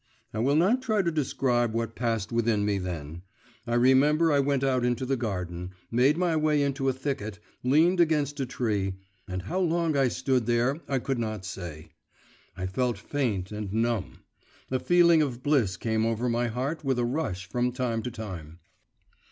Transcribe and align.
I 0.33 0.39
will 0.39 0.55
not 0.55 0.81
try 0.81 1.03
to 1.03 1.11
describe 1.11 1.73
what 1.75 1.93
passed 1.95 2.31
within 2.31 2.65
me 2.65 2.79
then. 2.79 3.21
I 3.67 3.75
remember 3.75 4.31
I 4.31 4.39
went 4.39 4.63
out 4.63 4.83
into 4.83 5.05
the 5.05 5.15
garden, 5.15 5.73
made 5.91 6.17
my 6.17 6.35
way 6.35 6.63
into 6.63 6.89
a 6.89 6.91
thicket, 6.93 7.37
leaned 7.63 7.99
against 7.99 8.39
a 8.39 8.47
tree, 8.47 8.95
and 9.27 9.43
how 9.43 9.59
long 9.59 9.95
I 9.95 10.07
stood 10.07 10.47
there, 10.47 10.81
I 10.87 10.97
could 10.97 11.19
not 11.19 11.45
say. 11.45 11.89
I 12.57 12.65
felt 12.65 12.97
faint 12.97 13.51
and 13.51 13.71
numb; 13.71 14.23
a 14.71 14.79
feeling 14.79 15.21
of 15.21 15.43
bliss 15.43 15.77
came 15.77 16.03
over 16.03 16.27
my 16.27 16.47
heart 16.47 16.83
with 16.83 16.97
a 16.97 17.05
rush 17.05 17.47
from 17.47 17.71
time 17.71 18.01
to 18.01 18.09
time. 18.09 18.57